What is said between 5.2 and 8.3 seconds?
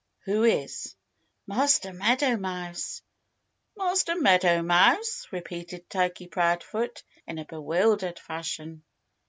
repeated Turkey Proudfoot in a bewildered